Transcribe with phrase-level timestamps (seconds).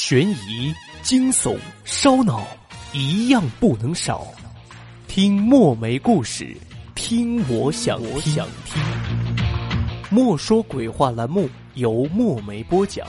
[0.00, 0.72] 悬疑、
[1.02, 2.46] 惊悚、烧脑，
[2.92, 4.24] 一样不能少。
[5.08, 6.56] 听墨梅故事，
[6.94, 8.40] 听我想听。
[10.08, 13.04] 莫说鬼话栏目由墨梅播讲，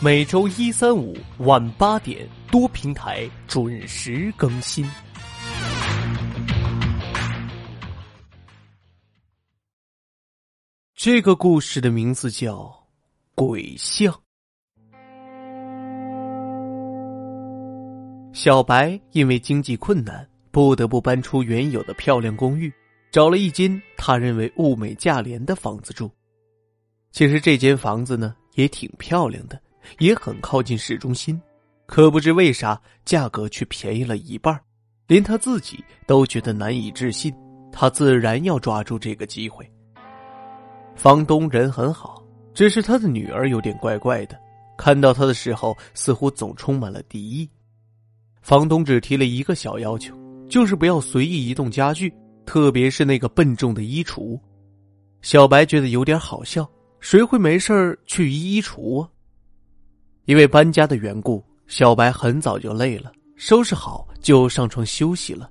[0.00, 4.84] 每周一、三、五晚八点多平台准时更新。
[10.96, 12.56] 这个故事的名字叫
[13.36, 14.12] 《鬼像》。
[18.32, 22.72] 小白因为经济困难，不得不搬出原有的漂亮公寓，
[23.10, 26.10] 找了一间他认为物美价廉的房子住。
[27.10, 29.60] 其实这间房子呢也挺漂亮的，
[29.98, 31.40] 也很靠近市中心，
[31.84, 34.58] 可不知为啥价格却便宜了一半，
[35.06, 37.32] 连他自己都觉得难以置信。
[37.70, 39.70] 他自然要抓住这个机会。
[40.94, 42.22] 房东人很好，
[42.54, 44.38] 只是他的女儿有点怪怪的，
[44.78, 47.48] 看到他的时候似乎总充满了敌意。
[48.42, 50.14] 房东只提了一个小要求，
[50.48, 52.12] 就是不要随意移动家具，
[52.44, 54.38] 特别是那个笨重的衣橱。
[55.22, 59.08] 小白觉得有点好笑，谁会没事去移衣橱啊？
[60.24, 65.48] 因为搬家的缘故，小白很早就累了，收拾好就上床休息了。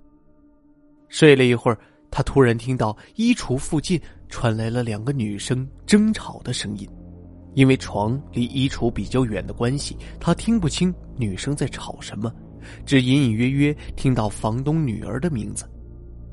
[1.07, 1.77] 睡了一会儿，
[2.11, 6.87] 他突然听到衣橱附近传来了两个女生争吵的声音。
[7.53, 12.33] 因为床离衣橱比较远的关系，他听不清女生在吵什么。
[12.85, 15.65] 只隐隐约约听到房东女儿的名字，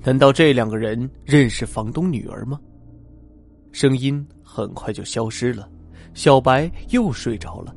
[0.04, 2.58] 难道这两个人认识房东女儿吗？
[3.72, 5.70] 声音很快就消失了，
[6.14, 7.74] 小白又睡着了。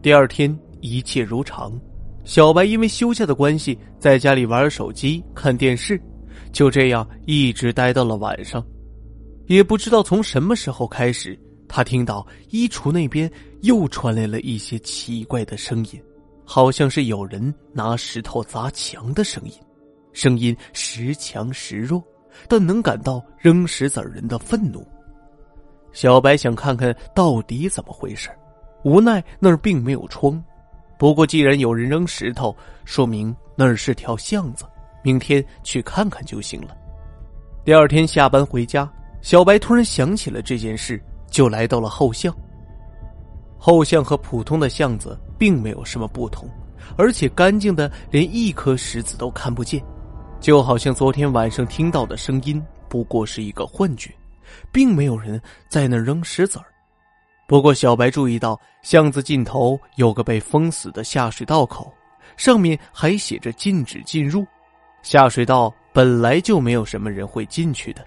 [0.00, 1.72] 第二天一切如常，
[2.24, 6.00] 小白因为休假的关系，在家里玩手机、看电视，
[6.52, 8.64] 就这样一直待到了晚上。
[9.46, 13.30] 也不知道从什么时候开始，他听到衣橱那边
[13.62, 16.00] 又传来了一些奇怪的声音。
[16.44, 19.52] 好像是有人拿石头砸墙的声音，
[20.12, 22.02] 声音时强时弱，
[22.48, 24.86] 但能感到扔石子人的愤怒。
[25.92, 28.30] 小白想看看到底怎么回事，
[28.82, 30.42] 无奈那儿并没有窗。
[30.98, 34.64] 不过既然有人扔石头，说明那儿是条巷子，
[35.02, 36.76] 明天去看看就行了。
[37.64, 42.34] 第二天下班回家，小白突然想起了这件事，就来到了后巷。
[43.58, 46.48] 后巷和普通的巷子并没有什么不同，
[46.96, 49.82] 而且干净的连一颗石子都看不见，
[50.38, 54.08] 就好像昨天晚上听到的声音不过是一个幻觉，
[54.70, 56.66] 并没有人在那扔石子儿。
[57.48, 61.92] 不过小白注意到巷子尽头有个被封死的下水道口，
[62.36, 64.46] 上面还写着“禁止进入”。
[65.02, 68.06] 下水道本来就没有什么人会进去的，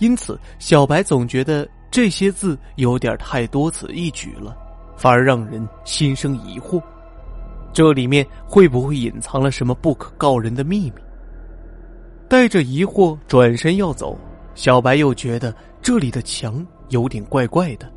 [0.00, 4.58] 因此小白总觉得这些字有点太多此一举了。
[5.02, 6.80] 反而让人心生疑惑，
[7.72, 10.92] 这里面会不会隐藏了什么不可告人的秘密？
[12.28, 14.16] 带着疑惑转身要走，
[14.54, 15.52] 小白又觉得
[15.82, 17.92] 这里的墙有点怪怪的。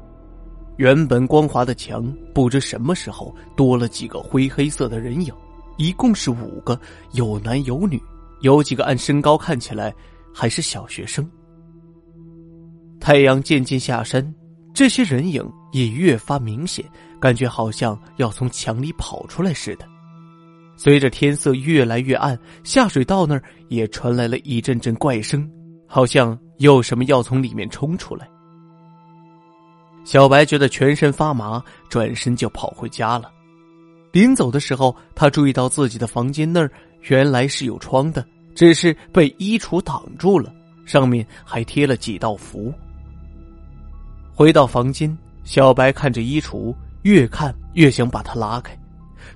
[0.78, 5.32] 原本光滑的墙，不知什么时候多了几个灰黑色的人影，
[5.78, 6.76] 一共是五个，
[7.12, 8.02] 有男有女，
[8.42, 9.94] 有几个按身高看起来
[10.34, 11.24] 还是小学生。
[13.00, 14.34] 太阳渐渐下山。
[14.74, 15.42] 这些人影
[15.76, 16.86] 也越发明显，
[17.20, 19.86] 感觉好像要从墙里跑出来似的。
[20.78, 25.46] 随着天色越来越暗，下水道那儿也传来了一阵阵怪声，
[25.86, 28.26] 好像有什么要从里面冲出来。
[30.06, 33.30] 小白觉得全身发麻，转身就跑回家了。
[34.14, 36.72] 临走的时候，他注意到自己的房间那儿
[37.10, 38.26] 原来是有窗的，
[38.56, 40.54] 只是被衣橱挡住了，
[40.86, 42.74] 上面还贴了几道符。
[44.34, 48.78] 回到房间，小白看着衣橱，越看越想把它拉开。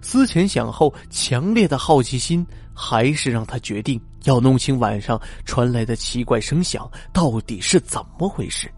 [0.01, 8.69] 思前想后，强烈的好奇心还是让他决定要弄清晚上传来的奇怪声响到底是怎么回事。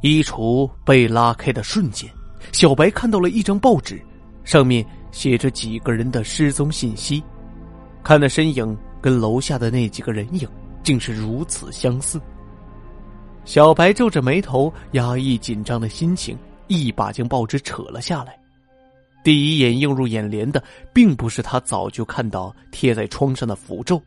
[0.00, 2.10] 衣橱被拉开的瞬间，
[2.50, 4.02] 小白看到了一张报纸，
[4.44, 7.22] 上面写着几个人的失踪信息。
[8.02, 10.48] 看那身影跟楼下的那几个人影
[10.82, 12.20] 竟是如此相似。
[13.44, 18.38] 小白皱着眉头，压抑紧张的心情，一把将报纸扯了下来。
[19.24, 20.62] 第一眼映入眼帘的，
[20.92, 24.00] 并不是他早就看到贴在窗上的符咒，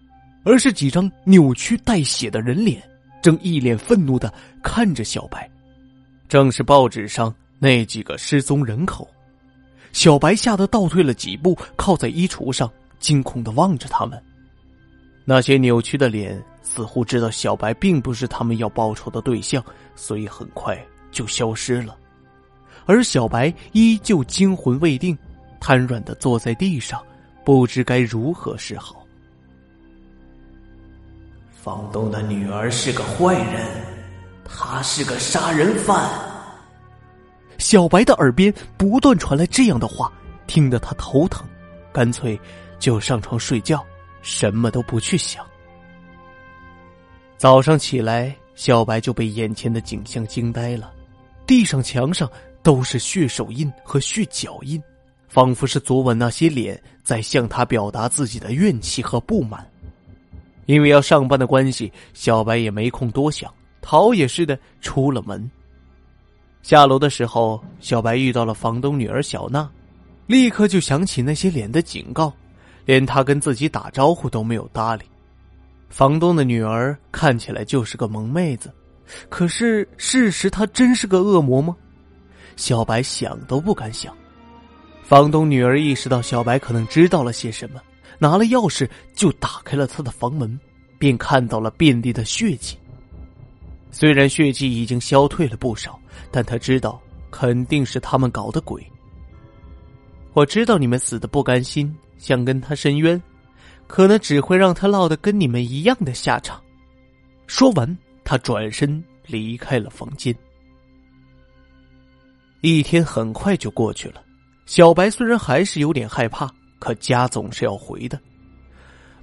[0.44, 2.82] 而是几张扭曲带血的人脸，
[3.22, 4.34] 正一脸愤怒的
[4.64, 5.50] 看着小白。
[6.28, 9.08] 正是报纸上那几个失踪人口。
[9.92, 14.22] 小白吓得倒退了几步，靠在衣橱上，惊恐的望着他们。
[15.24, 16.42] 那些扭曲的脸。
[16.76, 19.64] 似乎知道小白并不是他们要报仇的对象，
[19.96, 20.78] 所以很快
[21.10, 21.96] 就消失了。
[22.86, 25.18] 而小白依旧惊魂未定，
[25.62, 27.02] 瘫软的坐在地上，
[27.46, 29.06] 不知该如何是好。
[31.50, 33.66] 房东的女儿是个坏人，
[34.44, 36.10] 她是个杀人犯。
[37.58, 40.12] 小白的耳边不断传来这样的话，
[40.46, 41.48] 听得他头疼，
[41.94, 42.38] 干脆
[42.80, 43.82] 就上床睡觉，
[44.22, 45.46] 什么都不去想。
[47.38, 50.92] 早上起来，小白就被眼前的景象惊呆了，
[51.46, 52.30] 地上、墙上
[52.64, 54.82] 都是血手印和血脚印，
[55.28, 59.68] 仿佛是昨晚那些脸在向他表达自己的怨气和不满。
[60.66, 65.50] 因为要上班的关系，小白也没空多想，逃也似的出了门。
[66.64, 69.70] 下楼的时候，小白遇到了房东女儿小娜，
[70.26, 72.34] 立刻就想起那些脸的警告，
[72.86, 75.04] 连他跟自己打招呼都没有搭理。
[75.96, 78.70] 房东的女儿看起来就是个萌妹子，
[79.30, 81.74] 可是事实她真是个恶魔吗？
[82.58, 84.14] 小白想都不敢想。
[85.04, 87.82] 房东女儿意识到小白可能知道了些什么。
[88.20, 90.60] 拿了钥匙就打开了他的房门，
[91.00, 92.78] 便看到了遍地的血迹。
[93.90, 95.98] 虽然血迹已经消退了不少，
[96.30, 97.02] 但他知道
[97.32, 98.86] 肯定是他们搞的鬼。
[100.34, 103.22] 我知道你们死的不甘心，想跟他申冤，
[103.88, 106.62] 可能只会让他落得跟你们一样的下场。
[107.48, 110.36] 说完，他转身离开了房间。
[112.62, 114.24] 一天很快就过去了，
[114.66, 116.50] 小白虽然还是有点害怕。
[116.78, 118.20] 可家总是要回的，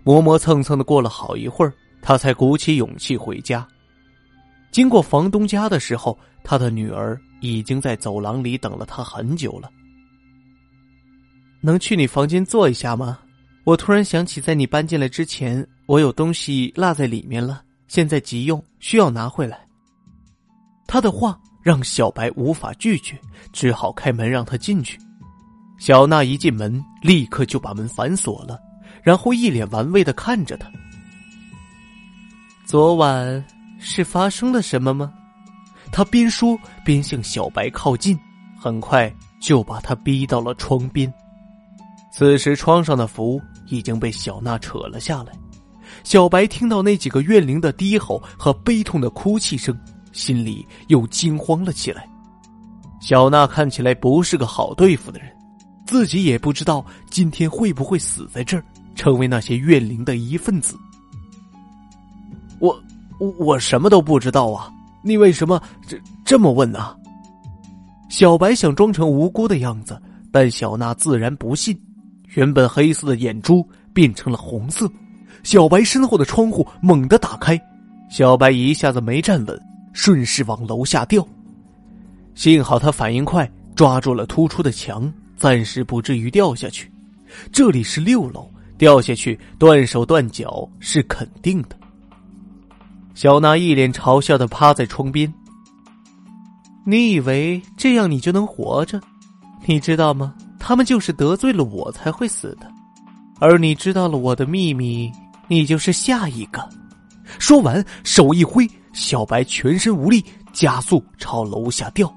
[0.03, 3.64] 磨磨蹭蹭的过了好一会儿，他才鼓起勇气回家。
[4.73, 9.70] 经过房东家的时候，他的女儿已经在走廊里等了他很久了。
[11.61, 13.19] 能去你房间坐一下吗？
[13.64, 19.61] 我突然想起，在你搬进来之前，我有东西落在里面了，现在急用，需要拿回来。
[20.87, 23.17] 他的话让小白无法拒绝，
[23.53, 24.99] 只好开门让他进去。
[25.79, 28.59] 小娜一进门，立刻就把门反锁了，
[29.03, 30.69] 然后一脸玩味的看着他。
[32.64, 33.44] 昨晚
[33.79, 35.12] 是发生了什么吗？
[35.93, 38.19] 他边说边向小白靠近，
[38.59, 41.12] 很快就把他逼到了窗边。
[42.12, 45.32] 此时窗上的符已经被小娜扯了下来。
[46.05, 49.76] 小白听到那几个怨灵的低吼和悲痛的哭泣声，
[50.12, 52.06] 心里又惊慌了起来。
[53.00, 55.29] 小娜看起来不是个好对付的人。
[55.87, 58.64] 自己也不知道今天会不会死在这儿，
[58.94, 60.76] 成为那些怨灵的一份子。
[62.61, 62.81] 我
[63.38, 64.70] 我什么都不知道啊！
[65.03, 66.97] 你为什么这这么问呢？
[68.09, 70.00] 小白想装成无辜的样子，
[70.31, 71.79] 但小娜自然不信。
[72.34, 74.90] 原本黑色的眼珠变成了红色，
[75.43, 77.61] 小白身后的窗户猛地打开，
[78.11, 79.61] 小白一下子没站稳，
[79.93, 81.26] 顺势往楼下掉。
[82.34, 85.12] 幸好他反应快，抓住了突出的墙。
[85.37, 86.88] 暂时不至于掉下去，
[87.50, 91.76] 这里是六楼，掉下去断手断脚是肯定的。
[93.12, 95.32] 小娜一脸嘲笑的趴在窗边。
[96.87, 99.00] 你以为这样你就能活着？
[99.67, 100.32] 你知道吗？
[100.64, 102.70] 他们就是得罪了我才会死的，
[103.41, 105.11] 而你知道了我的秘密，
[105.49, 106.67] 你就是下一个。
[107.41, 112.11] 说完，手一挥，小白全身无力，加速朝楼下掉。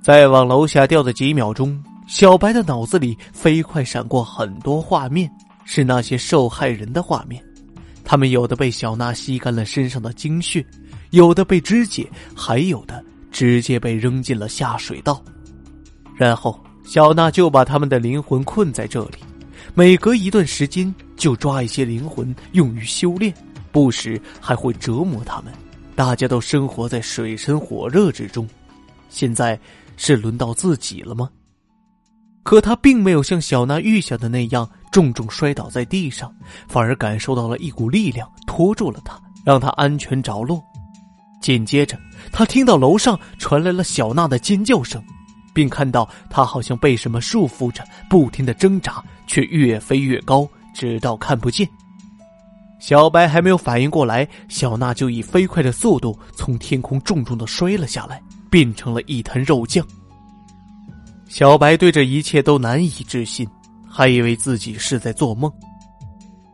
[0.00, 1.76] 再往楼下掉的几秒钟。
[2.06, 5.28] 小白的脑子里飞快闪过很多画面，
[5.64, 7.42] 是那些受害人的画面。
[8.04, 10.64] 他们有的被小娜吸干了身上的精血，
[11.10, 15.20] 有的被肢解，还有的直接被扔进了下水道。
[16.14, 16.56] 然后
[16.86, 19.18] 小娜就把他们的灵魂困在这里，
[19.74, 23.34] 每隔一段时间就抓一些灵魂用于修炼，
[23.72, 25.52] 不时还会折磨他们。
[25.96, 28.48] 大家都生活在水深火热之中。
[29.08, 29.58] 现在
[29.96, 31.28] 是轮到自己了吗？
[32.44, 36.32] 可他并没有像小娜预想的那样重重摔倒在地上，
[36.68, 40.62] 反而感受到了一股力量拖住了他，让他安全着陆。
[41.40, 41.98] 紧接着，
[42.30, 45.02] 他听到楼上传来了小娜的尖叫声，
[45.56, 51.66] 并看到他好像被什么束缚着，不停的挣扎，却越飞越高，直到看不见。
[52.78, 59.82] 小白还没有反应过来，小娜就以飞快的速度从天空重重的摔了下来，变成了一滩肉酱。
[61.26, 63.48] 小白对这一切都难以置信，
[63.88, 65.50] 还以为自己是在做梦。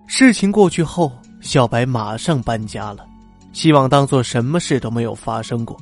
[0.06, 3.04] 事情过去后，小白马上搬家了，
[3.52, 5.76] 希望当做什么事都没有发生过。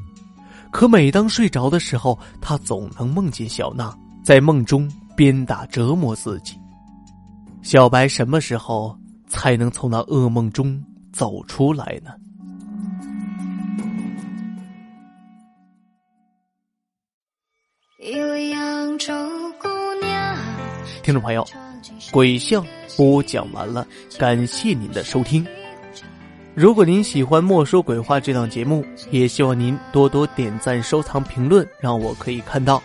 [0.73, 6.57] 可每当睡着的时候，他总能梦见小娜在梦中鞭打折磨自己。
[7.63, 8.97] 小白什么时候
[9.29, 12.13] 才能从那噩梦中走出来呢？
[21.03, 21.45] 听众朋友，
[22.13, 22.65] 鬼相
[22.97, 23.87] 播讲完了，
[24.19, 25.45] 感谢您的收听。
[26.55, 32.83] 如果您喜欢《莫说鬼话》这档节目，也希望您多多点赞、收藏、评论，让我可以看到。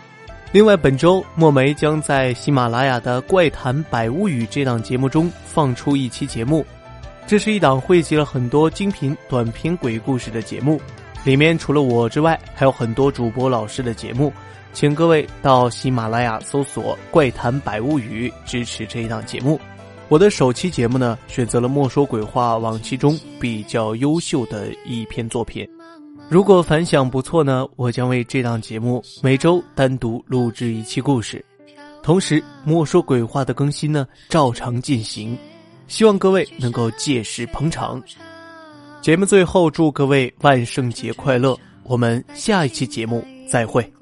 [0.51, 6.63] 另外，本周墨梅将在喜马拉雅的《怪谈百物语》这档节目中放出一期节目，
[7.25, 10.79] 这是一档汇集了很多精品短篇鬼故事的节目，
[11.23, 14.31] 里面除了我之外，还有很多主播老师的节目，
[14.73, 19.59] 请各位到喜马拉雅搜索《怪谈百物语》支持这一档节目。
[20.07, 25.67] 我的首期节目呢，选择了《莫说鬼话》往期中比较优秀的一篇作品。
[26.29, 31.43] 如果反响不错呢，我将为这档节目每周单独录制一期故事。
[32.03, 35.35] 同时，《莫说鬼话》的更新呢，照常进行。
[35.87, 38.01] 希望各位能够届时捧场。
[39.01, 41.57] 节目最后，祝各位万圣节快乐！
[41.83, 43.94] 我们下一期节目再会。